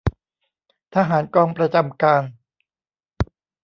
[0.95, 2.23] ทหารกองประจำการ